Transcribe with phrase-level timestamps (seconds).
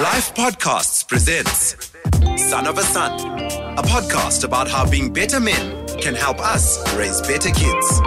[0.00, 1.92] Life Podcasts presents
[2.50, 3.12] Son of a Son,
[3.78, 8.00] a podcast about how being better men can help us raise better kids.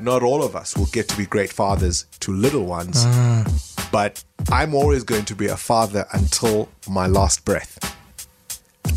[0.00, 3.04] not all of us will get to be great fathers to little ones,
[3.92, 7.78] but I'm always going to be a father until my last breath.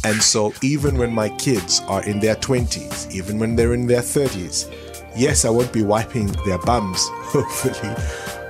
[0.05, 4.01] And so, even when my kids are in their 20s, even when they're in their
[4.01, 4.71] 30s,
[5.15, 7.93] yes, I won't be wiping their bums, hopefully,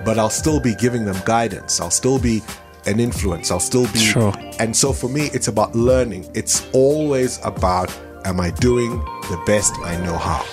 [0.06, 1.82] but I'll still be giving them guidance.
[1.82, 2.44] I'll still be
[2.86, 3.52] an influence.
[3.52, 4.00] I'll still be.
[4.00, 4.34] Sure.
[4.60, 6.30] And so, for me, it's about learning.
[6.34, 7.92] It's always about
[8.24, 8.92] am I doing
[9.30, 10.46] the best I know how?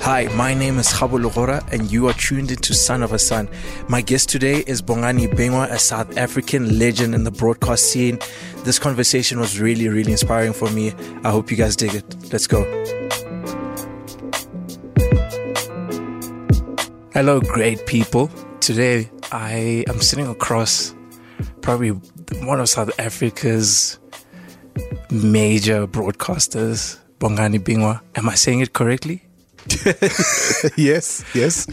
[0.00, 3.46] Hi, my name is Kgabo Legora, and you are tuned into Son of a Son.
[3.88, 8.18] My guest today is Bongani Bingwa, a South African legend in the broadcast scene.
[8.64, 10.94] This conversation was really, really inspiring for me.
[11.24, 12.32] I hope you guys dig it.
[12.32, 12.62] Let's go.
[17.18, 18.30] Hello, great people.
[18.60, 20.94] Today, I am sitting across
[21.62, 23.98] probably one of South Africa's
[25.10, 28.02] major broadcasters, Bongani Bingwa.
[28.14, 29.24] Am I saying it correctly?
[30.76, 31.66] yes, yes.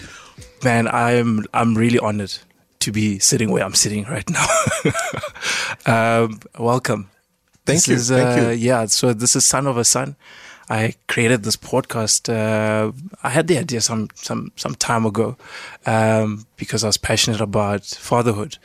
[0.64, 2.34] Man, I'm I'm really honored
[2.80, 4.48] to be sitting where I'm sitting right now.
[6.26, 7.12] um, welcome.
[7.68, 8.56] Thank This you, Is, thank uh, you.
[8.56, 10.16] Yeah, so this is Son of a Son.
[10.70, 12.30] I created this podcast.
[12.34, 12.92] Uh,
[13.24, 15.38] I had the idea some some some time ago
[15.86, 18.58] um, because I was passionate about fatherhood,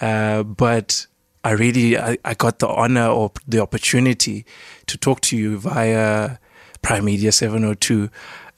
[0.00, 1.06] uh, but
[1.42, 4.44] I really I, I got the honor or the opportunity
[4.86, 6.38] to talk to you via
[6.82, 8.10] Primedia 702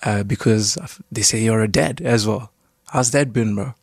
[0.03, 0.77] uh, because
[1.11, 2.51] they say you're a dad as well.
[2.89, 3.75] How's that been, bro?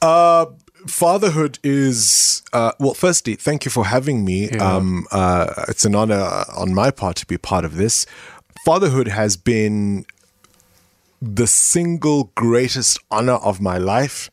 [0.00, 0.46] Uh,
[0.86, 2.94] fatherhood is uh, well.
[2.94, 4.50] Firstly, thank you for having me.
[4.50, 8.06] Um, uh, it's an honor on my part to be part of this.
[8.64, 10.06] Fatherhood has been
[11.20, 14.30] the single greatest honor of my life.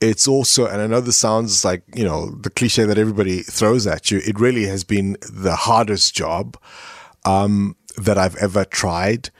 [0.00, 3.86] It's also, and I know this sounds like you know the cliche that everybody throws
[3.86, 4.18] at you.
[4.24, 6.56] It really has been the hardest job
[7.24, 9.30] um, that I've ever tried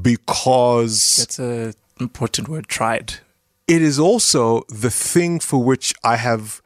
[0.00, 2.68] because That's a important word.
[2.68, 3.14] Tried.
[3.66, 6.60] It is also the thing for which I have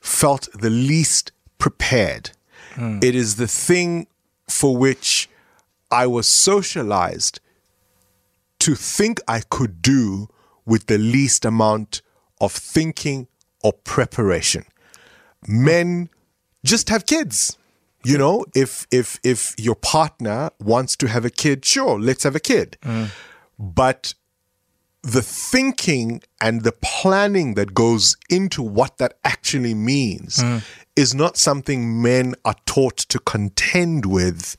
[0.00, 2.30] felt the least prepared.
[2.74, 2.98] Hmm.
[3.02, 4.06] It is the thing
[4.48, 5.28] for which
[5.90, 7.40] I was socialized
[8.60, 10.28] to think I could do
[10.64, 12.02] with the least amount
[12.40, 13.28] of thinking
[13.62, 14.64] or preparation.
[15.46, 16.08] Men
[16.64, 17.56] just have kids.
[18.04, 22.34] You know, if if if your partner wants to have a kid, sure, let's have
[22.34, 22.76] a kid.
[22.82, 23.06] Hmm.
[23.58, 24.14] But
[25.02, 30.42] the thinking and the planning that goes into what that actually means
[30.94, 34.56] is not something men are taught to contend with.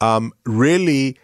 [0.00, 1.18] Um, really,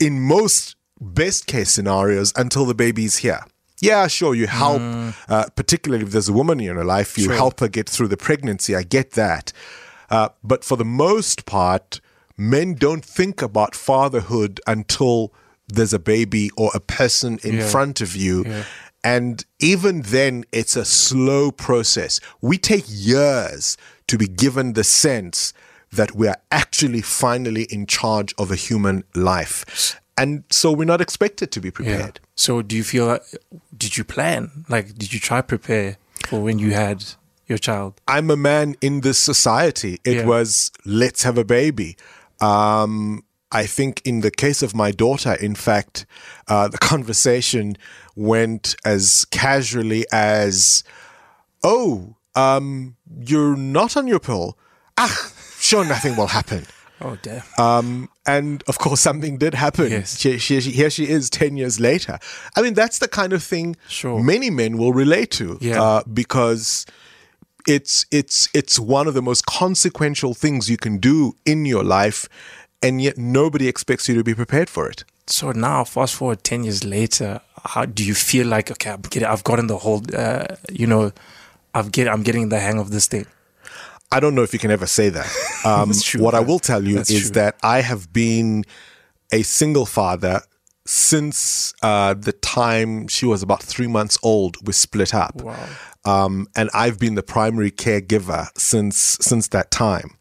[0.00, 3.40] in most best case scenarios, until the baby's here.
[3.80, 4.80] Yeah, sure, you help,
[5.28, 8.16] uh, particularly if there's a woman in your life, you help her get through the
[8.16, 8.74] pregnancy.
[8.74, 9.52] I get that.
[10.08, 12.00] Uh, but for the most part,
[12.38, 15.32] men don't think about fatherhood until
[15.68, 17.68] there's a baby or a person in Yeah.
[17.68, 18.64] front of you.
[19.04, 22.18] And even then, it's a slow process.
[22.40, 23.76] We take years
[24.08, 25.52] to be given the sense
[25.92, 29.94] that we are actually finally in charge of a human life.
[30.18, 32.20] And so we're not expected to be prepared.
[32.34, 33.06] So do you feel?
[33.06, 33.22] like-
[33.76, 34.64] Did you plan?
[34.68, 37.04] Like, did you try prepare for when you had
[37.46, 38.00] your child?
[38.08, 40.00] I'm a man in this society.
[40.04, 40.24] It Yeah.
[40.24, 41.96] was let's have a baby.
[42.40, 43.22] Um,
[43.52, 46.04] I think in the case of my daughter, in fact,
[46.48, 47.76] uh, the conversation
[48.14, 50.82] went as casually as,
[51.62, 54.58] "Oh, um, you're not on your pill.
[54.98, 56.66] Ah, sure, nothing will happen."
[56.98, 57.44] Oh dear.
[57.58, 59.90] Um, and of course, something did happen.
[59.90, 60.18] Yes.
[60.18, 62.18] She, she, she- here she is 10 years later.
[62.56, 64.18] I mean, that's the kind of thing Sure.
[64.24, 65.82] many men will relate to Yeah.
[65.82, 66.86] uh, because
[67.68, 72.30] it's, it's, it's one of the most consequential things you can do in your life,
[72.86, 75.04] and yet nobody expects you to be prepared for it.
[75.26, 78.46] so now, fast forward ten years later, how do you feel?
[78.46, 80.02] Like, okay, I'm getting, I've gotten the whole.
[80.14, 81.12] Uh, you know,
[81.74, 83.26] I've get, I'm getting the hang of this thing.
[84.12, 85.26] I don't know if you can ever say that.
[85.66, 86.22] Um, true.
[86.22, 87.30] what I will tell you That's is true.
[87.40, 88.64] that I have been
[89.32, 90.42] a single father
[90.86, 94.56] since uh, the time she was about three months old.
[94.66, 95.56] We split up, Wow.
[96.04, 100.16] um, and I've been the primary caregiver since since that time.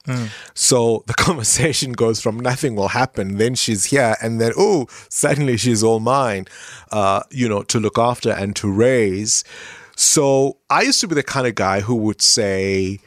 [0.54, 5.58] So the conversation goes from nothing will happen, then she's here, and then oh, suddenly
[5.58, 6.46] she's all mine,
[6.92, 9.44] uh, you know, to look after and to raise.
[9.96, 13.00] So I used to be the kind of guy who would say,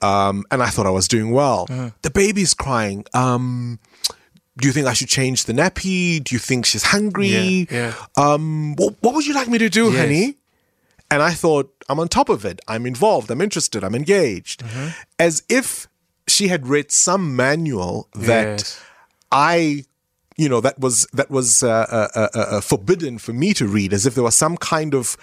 [0.00, 1.66] um, and I thought I was doing well.
[2.02, 3.04] The baby's crying.
[3.12, 3.78] Um,
[4.58, 6.22] do you think I should change the nappy?
[6.22, 7.28] Do you think she's hungry?
[7.28, 7.94] Yeah, yeah.
[8.16, 9.96] Um, what, what would you like me to do, Yes.
[10.00, 10.36] honey?
[11.10, 12.60] And I thought, I'm on top of it.
[12.66, 13.30] I'm involved.
[13.30, 13.84] I'm interested.
[13.84, 14.64] I'm engaged.
[14.64, 14.88] Mm-hmm.
[15.18, 15.86] As if
[16.26, 18.80] she had read some manual that Yes.
[19.30, 19.84] I,
[20.36, 23.92] you know, that was that was uh, uh, uh, uh, forbidden for me to read.
[23.92, 25.16] As if there was some kind of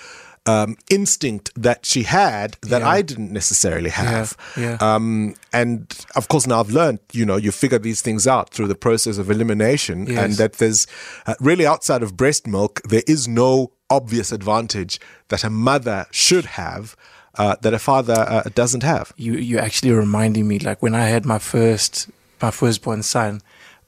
[0.47, 2.89] um, instinct that she had that Yeah.
[2.89, 4.35] I didn't necessarily have.
[4.57, 4.77] yeah.
[4.81, 5.85] Um, and
[6.15, 9.17] of course, now I've learned, you know, you figure these things out through the process
[9.19, 10.17] of elimination, Yes.
[10.23, 10.87] and that there's
[11.27, 16.45] uh, really outside of breast milk, there is no obvious advantage that a mother should
[16.45, 16.95] have
[17.37, 19.13] uh, that a father uh, doesn't have.
[19.17, 22.09] you you actually reminding me like when I had my first
[22.41, 23.41] my firstborn son,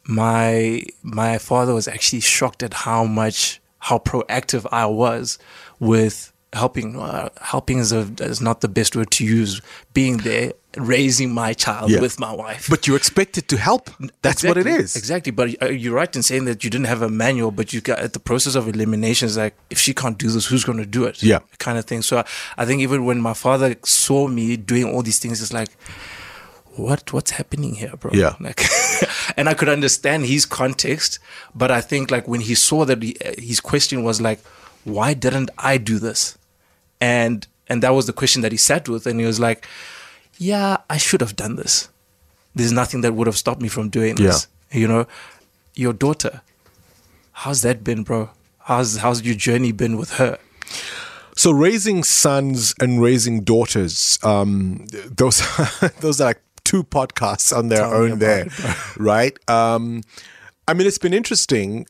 [0.06, 5.40] my my father was actually shocked at how much how proactive I was
[5.80, 7.00] with helping.
[7.00, 9.62] Uh, helping is, a, is not the best word to use.
[9.94, 12.00] Being there, raising my child Yeah.
[12.02, 12.68] with my wife.
[12.70, 13.90] But you're expected to help.
[14.22, 17.02] That's what it is Exactly, But uh, you're right in saying that you didn't have
[17.02, 20.18] a manual, but you got at the process of elimination is like, if she can't
[20.18, 21.22] do this, who's going to do it?
[21.22, 21.40] Yeah.
[21.60, 22.02] Kind of thing.
[22.02, 22.26] So I,
[22.58, 25.70] I think even when my father saw me doing all these things, it's like,
[26.76, 28.12] what what's happening here, bro?
[28.14, 28.34] Yeah.
[28.40, 28.64] Like,
[29.38, 31.20] and I could understand his context,
[31.54, 34.40] but I think like when he saw that, he, uh, his question was like,
[34.84, 36.36] why didn't I do this?
[37.04, 39.68] And and that was the question that he sat with, and he was like,
[40.38, 41.90] yeah, I should have done this.
[42.56, 44.48] There's nothing that would have stopped me from doing this.
[44.72, 44.80] yeah.
[44.80, 45.06] You know,
[45.76, 46.42] your daughter,
[47.32, 48.30] how's that been, bro?
[48.60, 50.40] How's how's your journey been with her?
[51.36, 54.86] So raising sons and raising daughters, um,
[55.18, 55.42] those
[56.00, 59.38] those are like two podcasts on their Tell own there, it, right?
[59.50, 60.04] Um,
[60.68, 61.86] I mean, it's been interesting.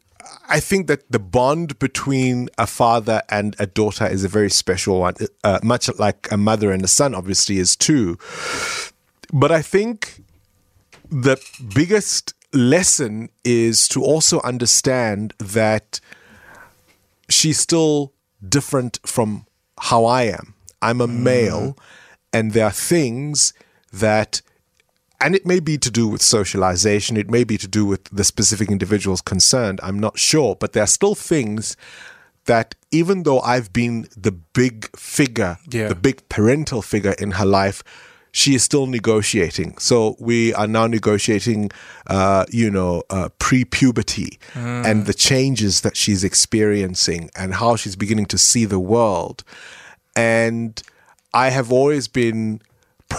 [0.47, 4.99] I think that the bond between a father and a daughter is a very special
[4.99, 8.17] one, uh, much like a mother and a son, obviously, is too.
[9.31, 10.23] But I think
[11.09, 11.37] the
[11.73, 15.99] biggest lesson is to also understand that
[17.29, 18.13] she's still
[18.47, 19.45] different from
[19.79, 20.53] how I am.
[20.81, 21.77] I'm a male,
[22.31, 23.53] and there are things
[23.91, 24.41] that,
[25.23, 28.23] and it may be to do with socialization, it may be to do with the
[28.23, 31.77] specific individuals concerned, I'm not sure, but there are still things
[32.45, 35.87] that even though I've been the big figure, Yeah.
[35.87, 37.83] the big parental figure in her life,
[38.33, 39.77] she is still negotiating.
[39.77, 41.69] So we are now negotiating,
[42.07, 48.25] uh, you know, uh, pre-puberty and the changes that she's experiencing and how she's beginning
[48.25, 49.43] to see the world.
[50.15, 50.81] And
[51.33, 52.59] I have always been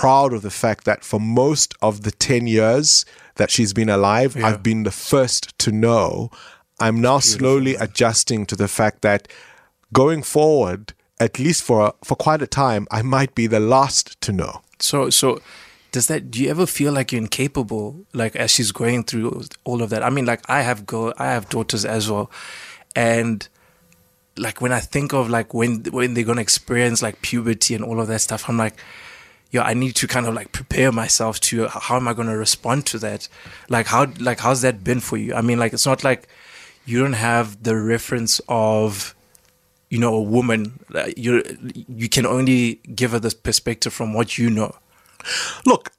[0.00, 3.04] proud of the fact that for most of the 10 years
[3.36, 6.30] that she's been alive, I've been the first to know.
[6.80, 9.28] I'm now slowly adjusting to the fact that
[9.92, 14.32] going forward, at least for for quite a time, I might be the last to
[14.32, 14.62] know.
[14.80, 15.40] So so
[15.92, 19.82] does that do you ever feel like you're incapable like as she's going through all
[19.82, 20.02] of that?
[20.02, 22.30] I mean like I have girl I have daughters as well
[22.96, 23.48] and
[24.36, 28.00] like when I think of like when when they're gonna experience like puberty and all
[28.00, 28.74] of that stuff, I'm like,
[29.54, 32.86] yo, I need to kind of like prepare myself to how am I gonna respond
[32.86, 33.28] to that?
[33.68, 35.32] Like how like how's that been for you?
[35.32, 36.26] I mean like it's not like
[36.84, 39.14] you don't have the reference of
[39.90, 41.42] you know a woman Uh, you
[41.88, 44.74] you can only give her this perspective from what you know
[45.64, 45.92] Look,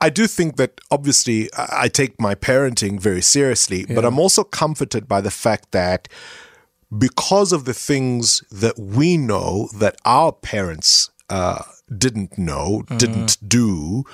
[0.00, 4.44] I do think that obviously I I take my parenting very seriously, but I'm also
[4.44, 6.08] comforted by the fact that
[7.06, 11.62] because of the things that we know that our parents uh,
[11.96, 14.04] didn't know, didn't do,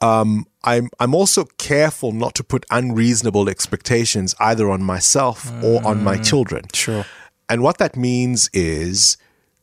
[0.00, 6.04] um, I'm I'm also careful not to put unreasonable expectations either on myself or on
[6.04, 6.64] my children.
[6.72, 7.04] Sure.
[7.48, 9.16] And what that means is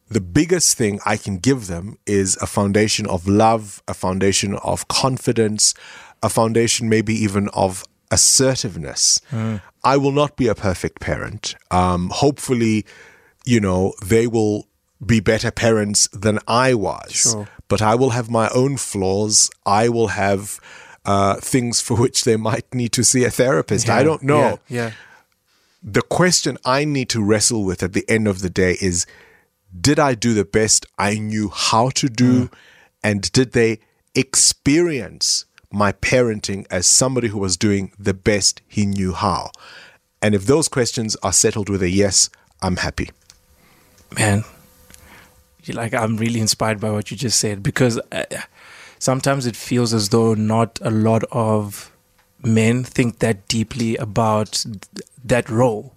[0.09, 4.87] the biggest thing I can give them is a foundation of love, a foundation of
[4.87, 5.73] confidence,
[6.21, 9.21] a foundation maybe even of assertiveness.
[9.83, 11.55] I will not be a perfect parent.
[11.71, 12.85] Um, hopefully,
[13.43, 14.67] you know, they will
[15.03, 17.11] be better parents than I was.
[17.11, 17.47] Sure.
[17.67, 19.49] But I will have my own flaws.
[19.65, 20.59] I will have
[21.05, 23.89] uh, things for which they might need to see a therapist.
[23.89, 24.91] I don't know yeah, yeah.
[25.81, 29.05] the question I need to wrestle with at the end of the day is
[29.79, 32.49] did I do the best I knew how to do?
[33.03, 33.79] And did they
[34.15, 39.51] experience my parenting as somebody who was doing the best he knew how?
[40.21, 42.29] And if those questions are settled with a yes,
[42.61, 43.09] I'm happy.
[44.15, 44.45] man
[45.71, 47.63] like i'm really inspired by what you just said.
[47.63, 48.23] Because uh,
[48.99, 51.91] sometimes it feels as though not a lot of
[52.43, 55.93] men think that deeply about th- that role.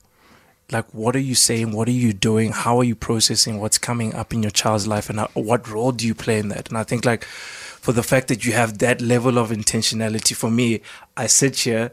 [0.70, 1.73] Like what are you saying?
[1.73, 2.52] What are you doing?
[2.52, 5.08] How are you processing what's coming up in your child's life?
[5.08, 6.68] And how, what role do you play in that?
[6.68, 10.50] And i think like for the fact that you have that level of intentionality for
[10.50, 10.80] me
[11.16, 11.92] i sit here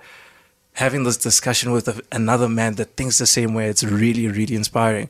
[0.74, 3.68] having this discussion with a, another man that thinks the same way.
[3.68, 5.10] It's really, really inspiring.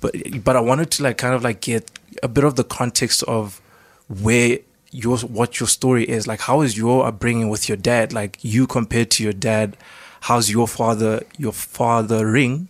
[0.00, 0.14] But
[0.44, 1.90] but I wanted to like kind of like get
[2.22, 3.60] a bit of the context of
[4.08, 4.58] where
[4.90, 6.26] your what your story is.
[6.26, 8.12] Like, how is your upbringing with your dad?
[8.12, 9.76] Like you compared to your dad.
[10.22, 12.68] How's your father your father ring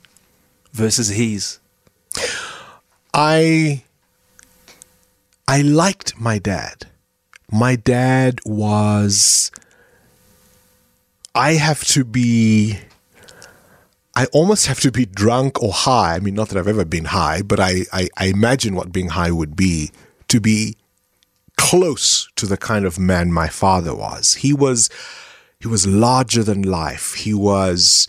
[0.73, 1.59] versus his?
[3.15, 3.85] I
[5.47, 6.87] I liked my dad.
[7.51, 9.51] My dad was
[11.35, 12.79] I have to be
[14.15, 16.17] I almost have to be drunk or high.
[16.17, 19.09] I mean, not that I've ever been high, but I, I, I imagine what being
[19.09, 19.91] high would be
[20.29, 20.77] to be
[21.57, 24.35] close to the kind of man my father was.
[24.35, 24.91] He was
[25.61, 27.15] he was larger than life.
[27.15, 28.07] He was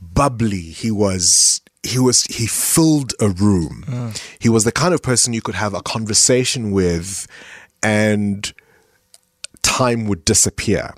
[0.00, 0.60] bubbly.
[0.60, 3.84] He was he was he filled a room.
[3.86, 4.22] Mm.
[4.40, 7.28] He was the kind of person you could have a conversation with
[7.82, 8.52] and
[9.62, 10.94] time would disappear.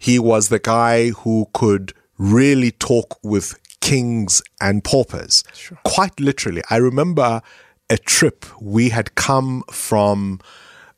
[0.00, 5.44] He was the guy who could really talk with kings and paupers.
[5.84, 6.62] Quite literally.
[6.70, 7.42] I remember
[7.90, 10.40] a trip we had come from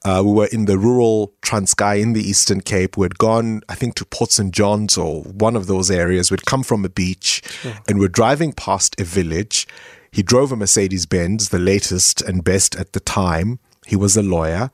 [0.04, 2.96] uh, we were in the rural Transkei in the Eastern Cape.
[2.96, 4.52] We had gone, I think, to Port St.
[4.52, 6.30] John's or one of those areas.
[6.30, 7.42] We'd come from a beach
[7.88, 9.66] and we're driving past a village.
[10.10, 13.60] He drove a Mercedes Benz, the latest and best at the time.
[13.86, 14.70] He was a lawyer.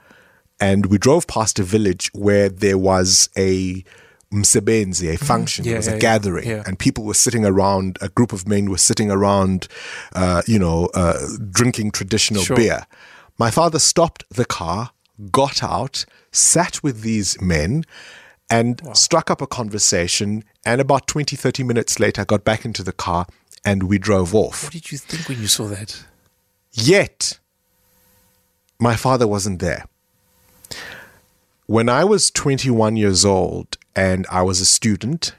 [0.61, 3.85] And we drove past a village where there was a
[4.30, 6.00] msebenzi, a function, Yeah, there was yeah, a yeah.
[6.00, 7.99] gathering, and people were sitting around.
[8.00, 9.68] A group of men were sitting around,
[10.14, 11.14] uh, you know, uh,
[11.50, 12.56] drinking traditional Sure.
[12.56, 12.87] beer.
[13.38, 14.90] My father stopped the car,
[15.30, 17.85] got out, sat with these men,
[18.50, 20.42] and struck up a conversation.
[20.64, 23.26] And about 20, 30 minutes later, got back into the car
[23.64, 24.64] and we drove off.
[24.64, 26.04] What did you think when you saw that?
[26.73, 27.38] Yet,
[28.78, 29.85] my father wasn't there.
[31.66, 35.35] When I was 21 years old and I was a student,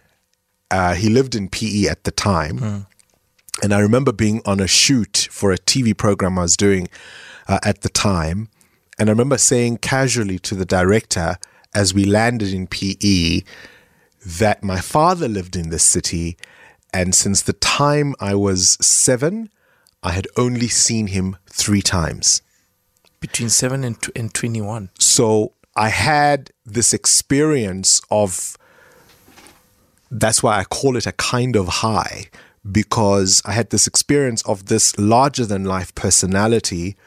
[0.70, 2.86] uh, he lived in PE at the time.
[3.64, 6.90] And I remember being on a shoot for a TV program I was doing
[7.48, 8.50] uh, at the time.
[8.98, 11.38] And I remember saying casually to the director
[11.74, 13.44] as we landed in PE
[14.26, 16.36] that my father lived in this city.
[16.94, 19.50] And since the time I was seven,
[20.04, 22.42] I had only seen him three times.
[23.22, 24.90] Between seven and, tw- and 21.
[25.00, 28.58] So I had this experience of
[30.12, 32.26] that's why I call it a kind of high
[32.70, 36.98] because I had this experience of this larger than life personality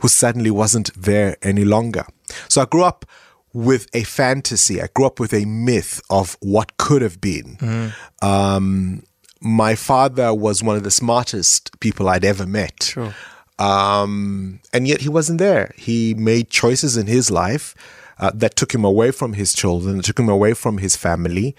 [0.00, 2.06] who suddenly wasn't there any longer.
[2.48, 3.04] So I grew up
[3.52, 4.80] with a fantasy.
[4.80, 7.92] I grew up with a myth of what could have been.
[8.22, 9.02] Um,
[9.42, 12.84] my father was one of the smartest people I'd ever met.
[12.84, 13.14] Sure.
[13.58, 15.74] Um, and yet he wasn't there.
[15.76, 17.74] He made choices in his life
[18.18, 21.54] uh, that took him away from his children, that took him away from his family.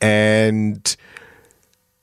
[0.00, 0.96] And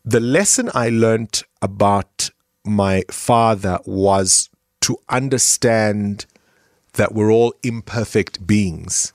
[0.06, 2.30] the lesson I learned about
[2.64, 4.50] my father was
[4.82, 6.26] to understand
[6.94, 9.14] that we're all imperfect beings.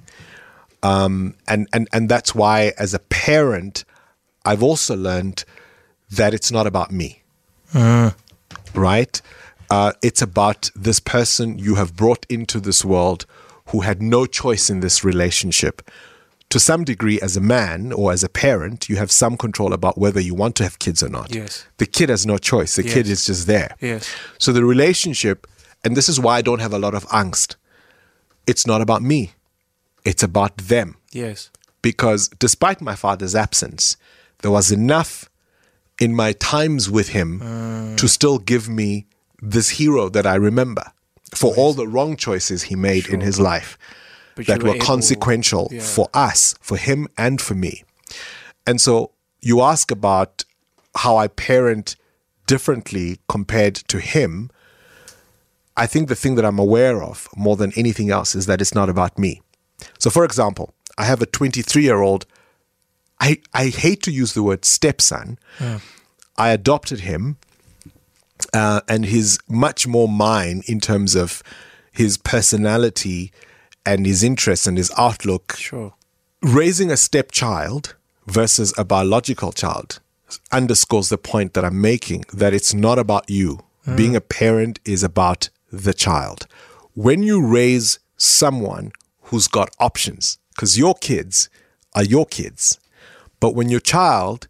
[0.83, 3.85] Um, and, and, and that's why, as a parent,
[4.45, 5.45] I've also learned
[6.11, 7.23] that it's not about me
[8.75, 9.21] right?
[9.71, 13.26] Uh, it's about this person you have brought into this world
[13.68, 15.83] who had no choice in this relationship.
[16.50, 19.99] To some degree, as a man or as a parent, you have some control about
[19.99, 21.35] whether you want to have kids or not.
[21.35, 21.66] Yes.
[21.78, 22.76] The kid has no choice.
[22.76, 23.75] The kid is just there.
[23.80, 24.09] Yes.
[24.38, 25.47] So the relationship,
[25.83, 27.56] and this is why I don't have a lot of angst,
[28.47, 29.33] it's not about me,
[30.04, 31.50] it's about them Yes.
[31.83, 33.97] because despite my father's absence,
[34.42, 35.28] there was enough
[36.00, 37.97] in my times with him mm.
[37.97, 39.06] to still give me
[39.40, 40.92] this hero that I remember
[41.35, 43.76] for all the wrong choices he made in his life
[44.35, 45.81] But that were were able- consequential yeah.
[45.81, 47.85] for us, for him, and for me.
[48.67, 49.11] And so
[49.41, 50.45] you ask about
[50.97, 51.97] how I parent
[52.47, 54.50] differently compared to him.
[55.76, 58.75] I think the thing that I'm aware of more than anything else is that it's
[58.75, 59.43] not about me.
[59.99, 62.26] So, for example, I have a 23 year old.
[63.21, 65.38] I, I hate to use the word stepson.
[66.37, 67.38] I adopted him,
[68.53, 71.43] uh, and he's much more mine in terms of
[71.93, 73.33] his personality
[73.87, 75.95] and his interests and his outlook Sure.
[76.43, 77.95] raising a stepchild
[78.26, 80.00] versus a biological child
[80.50, 83.61] underscores the point that I'm making that it's not about you.
[83.97, 86.47] Being a parent is about the child.
[86.95, 88.93] When you raise someone
[89.25, 91.50] who's got options, because your kids
[91.95, 92.81] are your kids,
[93.41, 94.49] but when your child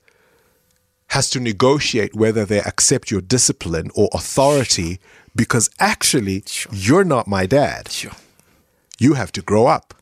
[1.08, 4.98] has to negotiate whether they accept your discipline or authority,
[5.36, 8.12] because actually you're not my dad Sure.
[8.98, 9.94] you have to grow up.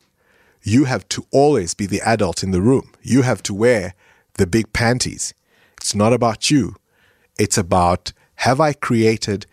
[0.62, 2.92] You have to always be the adult in the room.
[3.02, 3.94] You have to wear
[4.34, 5.34] the big panties.
[5.78, 6.76] It's not about you.
[7.38, 9.46] It's about have I created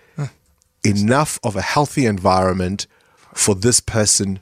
[0.86, 2.88] enough of a healthy environment
[3.34, 4.40] for this person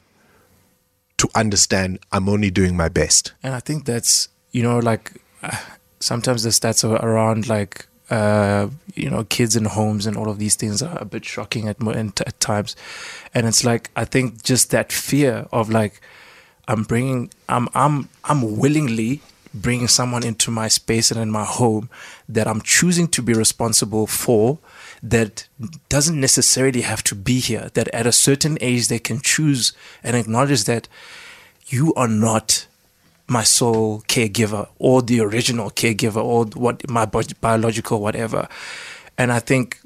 [1.17, 3.33] to understand I'm only doing my best.
[3.41, 5.55] And I think that's you know like uh,
[5.99, 10.39] sometimes the stats are around like uh, you know kids in homes and all of
[10.39, 12.75] these things are a bit shocking at at at times,
[13.33, 16.01] and it's like I think just that fear of like
[16.67, 19.21] I'm bringing I'm I'm I'm willingly
[19.53, 21.89] bringing someone into my space and in my home
[22.29, 24.59] that I'm choosing to be responsible for
[25.01, 25.47] that
[25.89, 29.73] doesn't necessarily have to be here that at a certain age they can choose
[30.03, 30.87] and acknowledge that
[31.67, 32.66] you are not
[33.27, 38.47] my sole caregiver or the original caregiver or what my bi- biological whatever.
[39.17, 39.79] And i think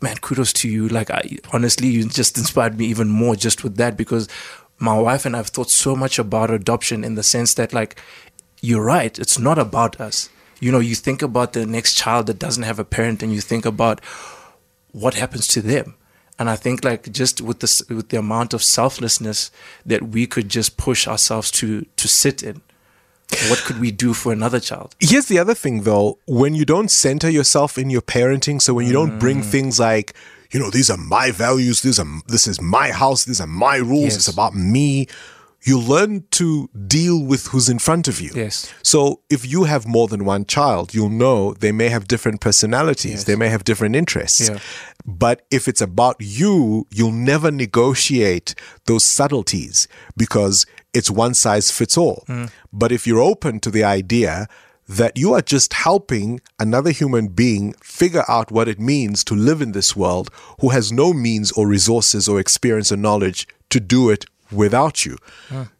[0.00, 0.88] man kudos to you.
[0.88, 4.28] Like i honestly you just inspired me even more just with that because
[4.78, 8.00] my wife and i've thought so much about adoption in the sense that like
[8.64, 9.18] you're right.
[9.18, 10.30] It's not about us.
[10.60, 13.40] You know you think about the next child that doesn't have a parent and you
[13.40, 14.00] think about
[14.92, 15.96] what happens to them
[16.38, 19.50] and i think like just with this with the amount of selflessness
[19.86, 22.60] that we could just push ourselves to to sit in
[23.48, 26.90] what could we do for another child Here's the other thing though, when you don't
[26.90, 29.50] center yourself in your parenting, so when you don't bring Mm.
[29.50, 30.12] things like,
[30.50, 33.76] you know, these are my values, these are this is my house, these are my
[33.76, 34.16] rules, Yes.
[34.16, 35.06] it's about me,
[35.64, 38.30] you learn to deal with who's in front of you.
[38.34, 38.72] Yes.
[38.82, 43.12] So if you have more than one child, you'll know they may have different personalities,
[43.12, 43.24] Yes.
[43.24, 44.48] they may have different interests.
[44.48, 44.58] Yeah.
[45.06, 48.54] But if it's about you, you'll never negotiate
[48.86, 52.24] those subtleties because it's one size fits all.
[52.28, 52.50] Mm.
[52.72, 54.48] But if you're open to the idea
[54.88, 59.62] that you are just helping another human being figure out what it means to live
[59.62, 60.28] in this world
[60.60, 65.16] who has no means or resources or experience or knowledge to do it without you,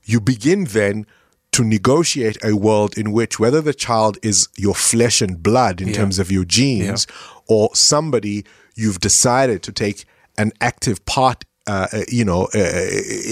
[0.04, 1.06] you begin then
[1.52, 5.88] to negotiate a world in which whether the child is your flesh and blood in
[5.88, 5.94] Yeah.
[5.96, 7.06] terms of your genes
[7.46, 10.04] or somebody you've decided to take
[10.38, 12.58] an active part uh, uh, you know uh,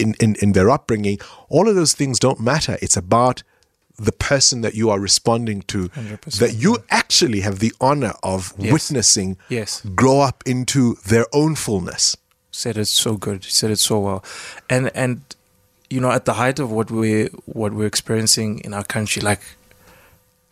[0.02, 3.42] in, in in their upbringing all of those things don't matter it's about
[3.98, 8.52] the person that you are responding to 100%, that you actually have the honor of
[8.58, 8.72] Yes.
[8.72, 9.82] witnessing Yes.
[9.94, 12.16] grow up into their own fullness
[12.50, 13.44] said it so good.
[13.44, 14.24] You said it so well,
[14.68, 15.22] and and
[15.88, 19.40] you know at the height of what we what we're experiencing in our country, like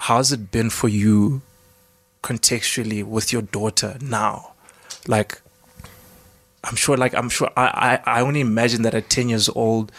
[0.00, 1.42] how's it been for you
[2.22, 4.52] contextually with your daughter now?
[5.06, 5.40] Like
[6.64, 9.92] I'm sure, like I'm sure, I I, I only imagine that at ten years old,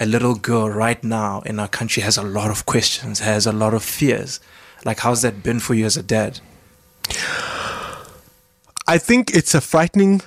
[0.00, 3.52] a little girl right now in our country has a lot of questions, has a
[3.52, 4.40] lot of fears.
[4.84, 6.40] Like how's that been for you as a dad?
[8.88, 10.22] I think it's a frightening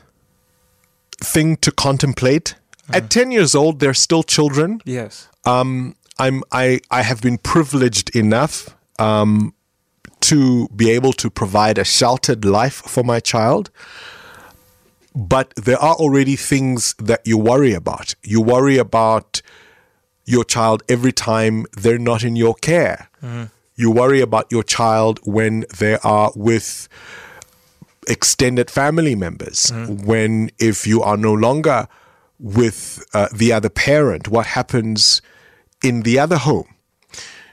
[1.24, 2.56] thing to contemplate.
[2.92, 4.82] At 10 years old, they're still children.
[4.84, 5.28] Yes.
[5.46, 9.54] Um, I'm, I, I have been privileged enough um,
[10.22, 13.70] to be able to provide a sheltered life for my child.
[15.16, 18.16] But there are already things that you worry about.
[18.24, 19.42] You worry about
[20.26, 23.10] your child every time they're not in your care.
[23.76, 26.88] You worry about your child when they are with
[28.10, 29.72] extended family members.
[29.88, 31.88] When, if you are no longer
[32.40, 35.22] with uh, the other parent, what happens
[35.84, 36.68] in the other home?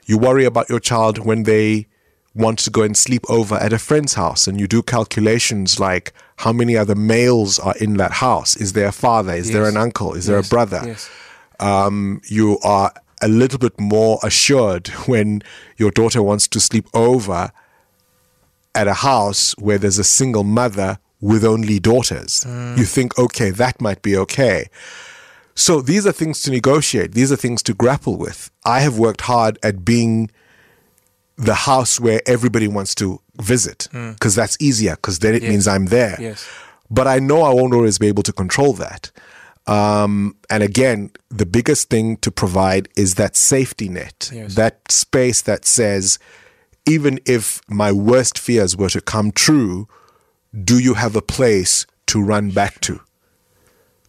[0.06, 1.86] You worry about your child when they
[2.34, 6.12] want to go and sleep over at a friend's house and you do calculations like
[6.36, 8.56] how many other males are in that house?
[8.56, 9.32] Is there a father?
[9.32, 10.14] Is there an uncle?
[10.14, 10.82] Is there a brother?
[10.84, 11.10] Yes.
[11.60, 12.92] um, you are
[13.22, 15.42] a little bit more assured when
[15.78, 17.50] your daughter wants to sleep over
[18.76, 22.44] at a house where there's a single mother with only daughters.
[22.76, 24.68] You think, okay, that might be okay.
[25.54, 28.50] So these are things to negotiate, these are things to grapple with.
[28.64, 30.30] I have worked hard at being
[31.36, 35.50] the house where everybody wants to visit because that's easier because then it Yes.
[35.50, 36.16] means I'm there.
[36.20, 36.46] Yes.
[36.90, 39.10] But I know I won't always be able to control that.
[39.66, 44.54] Um, and again, the biggest thing to provide is that safety net, Yes.
[44.54, 46.18] that space that says,
[46.86, 49.88] even if my worst fears were to come true,
[50.64, 53.00] do you have a place to run back to?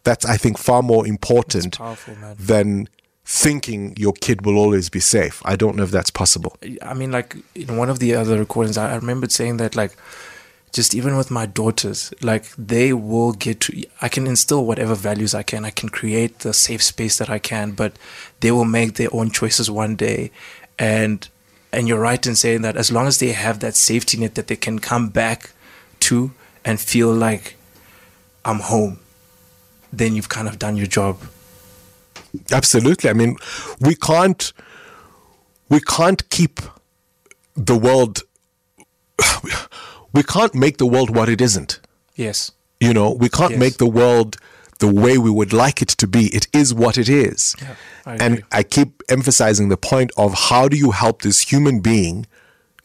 [0.04, 2.88] That's, I think, far more important powerful, than
[3.26, 5.42] thinking your kid will always be safe.
[5.44, 6.56] I don't know if that's possible.
[6.82, 9.98] I mean, like in one of the other recordings, I I remembered saying that, like,
[10.72, 13.84] just even with my daughters, like they will get to.
[14.02, 15.66] I can instill whatever values I can.
[15.66, 17.98] I can create the safe space that I can, but
[18.40, 20.32] they will make their own choices one day.
[20.80, 21.28] And
[21.72, 24.48] and you're right in saying that as long as they have that safety net that
[24.48, 25.52] they can come back
[26.02, 26.32] to
[26.64, 27.56] and feel like
[28.46, 29.00] I'm home,
[29.92, 31.20] then you've kind of done your job.
[32.52, 33.10] Absolutely.
[33.10, 33.38] I mean,
[33.80, 34.54] we can't
[35.70, 36.60] we can't keep
[37.56, 38.24] the world,
[40.14, 41.80] we can't make the world what it isn't.
[42.16, 42.52] Yes.
[42.80, 43.60] You know, we can't Yes.
[43.60, 44.38] make the world
[44.80, 46.28] the way we would like it to be.
[46.28, 47.56] It is what it is.
[47.62, 48.44] Yeah, I and.
[48.52, 52.26] I keep emphasizing the point of how do you help this human being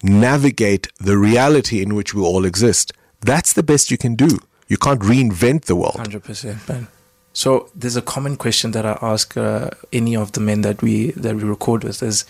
[0.02, 2.92] navigate the reality in which we all exist?
[3.20, 4.38] That's the best you can do.
[4.68, 5.96] You can't reinvent the world.
[5.96, 6.88] Hundred percent, man.
[7.32, 11.12] So there's a common question that I ask uh, any of the men that we
[11.12, 12.24] that we record with is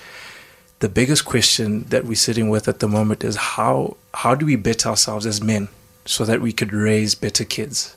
[0.78, 4.56] the biggest question that we're sitting with at the moment is how how do we
[4.56, 5.68] better ourselves as men
[6.04, 7.96] so that we could raise better kids?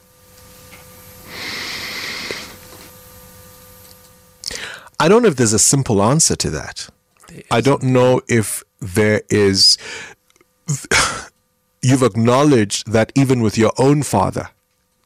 [4.99, 6.89] I don't know if there's a simple answer to that.
[7.51, 9.77] I don't know if there is.
[11.81, 14.49] You've acknowledged that even with your own father,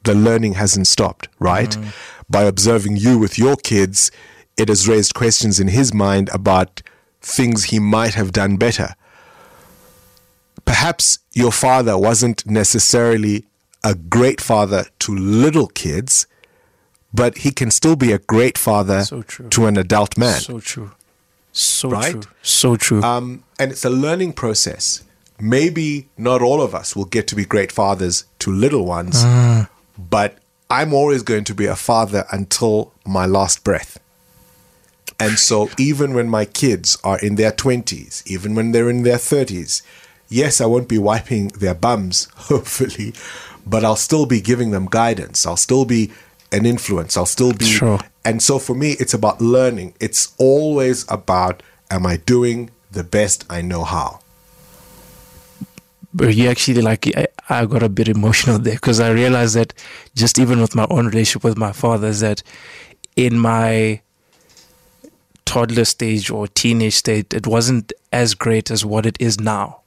[0.03, 1.71] the learning hasn't stopped, right?
[1.71, 1.93] Mm.
[2.29, 4.11] By observing you with your kids,
[4.57, 6.81] it has raised questions in his mind about
[7.21, 8.95] things he might have done better.
[10.65, 13.45] Perhaps your father wasn't necessarily
[13.83, 16.27] a great father to little kids,
[17.13, 20.39] but he can still be a great father So to an adult man.
[20.39, 20.91] So true.
[21.51, 22.11] So Right?
[22.11, 22.21] true.
[22.41, 23.01] So true.
[23.01, 25.03] Um, and it's a learning process.
[25.39, 29.23] Maybe not all of us will get to be great fathers to little ones,
[29.97, 30.37] but
[30.69, 33.99] I'm always going to be a father until my last breath.
[35.19, 39.17] And so, even when my kids are in their 20s, even when they're in their
[39.17, 39.81] 30s,
[40.29, 43.13] yes, I won't be wiping their bums, hopefully,
[43.65, 45.45] but I'll still be giving them guidance.
[45.45, 46.11] I'll still be
[46.51, 47.17] an influence.
[47.17, 47.65] I'll still be.
[47.65, 47.99] Sure.
[48.25, 49.93] And so, for me, it's about learning.
[49.99, 54.19] It's always about am I doing the best I know how?
[56.13, 59.73] but you actually like I, I got a bit emotional there because I realized that
[60.15, 62.43] just even with my own relationship with my father is that
[63.15, 64.01] in my
[65.45, 69.78] toddler stage or teenage state it wasn't as great as what it is now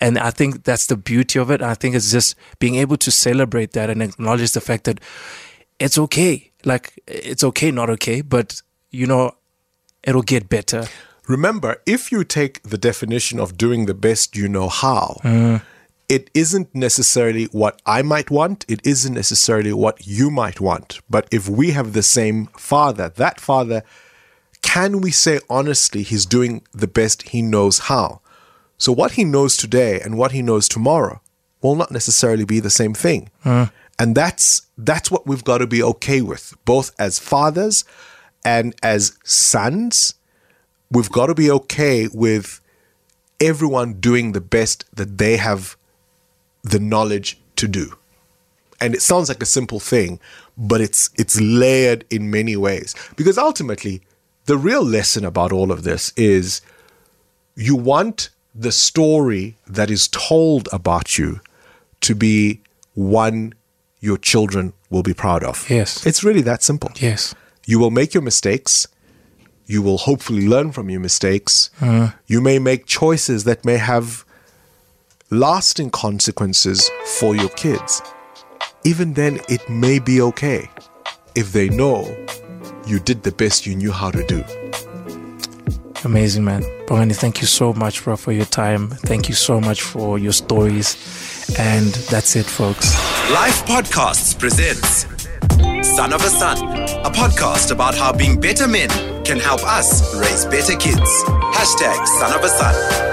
[0.00, 1.62] and I think that's the beauty of it.
[1.62, 5.00] I think it's just being able to celebrate that and acknowledge the fact that
[5.78, 6.50] it's okay.
[6.64, 9.32] Like it's okay not okay but you know
[10.02, 10.86] it'll get better.
[11.28, 15.58] Remember, if you take the definition of doing the best you know how, uh.
[16.08, 21.00] it isn't necessarily what I might want, it isn't necessarily what you might want.
[21.10, 23.82] But if we have the same father, that father,
[24.62, 27.22] can we say honestly he's doing the best?
[27.30, 28.20] He knows how?
[28.78, 31.20] So, what he knows today and what he knows tomorrow
[31.62, 33.30] will not necessarily be the same thing.
[33.98, 37.84] And that's that's what we've got to be okay with, both as fathers
[38.44, 40.14] and as sons
[40.90, 42.60] we've got to be okay with
[43.40, 45.76] everyone doing the best that they have
[46.62, 47.96] the knowledge to do.
[48.80, 50.20] And it sounds like a simple thing,
[50.56, 52.94] but it's it's layered in many ways.
[53.16, 54.02] Because ultimately,
[54.44, 56.60] the real lesson about all of this is
[57.56, 61.40] you want the story that is told about you
[62.00, 62.60] to be
[62.94, 63.52] one
[64.00, 65.68] your children will be proud of.
[65.68, 66.06] Yes.
[66.06, 66.90] It's really that simple.
[66.96, 67.34] yes
[67.66, 68.86] You will make your mistakes.
[69.66, 71.70] You will hopefully learn from your mistakes.
[71.80, 72.12] Uh-huh.
[72.26, 74.24] You may make choices that may have
[75.30, 76.88] lasting consequences
[77.18, 78.00] for your kids.
[78.84, 80.70] Even then, it may be okay
[81.34, 82.06] if they know
[82.86, 84.65] you did the best you knew how to do.
[86.04, 86.62] Amazing, man.
[86.86, 88.88] Bongani, thank you so much, bro, for your time.
[88.88, 90.96] Thank you so much for your stories.
[91.58, 92.94] And that's it, folks.
[93.32, 95.06] Life Podcasts presents
[95.96, 96.56] Son of a Son,
[97.04, 98.88] a podcast about how being better men
[99.24, 101.24] can help us raise better kids.
[101.54, 103.05] Hashtag Son of a Son.